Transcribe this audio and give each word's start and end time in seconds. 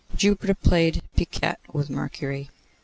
Jupiter 0.15 0.55
played 0.55 1.03
piquette 1.15 1.59
with 1.73 1.87
Mercury. 1.91 2.49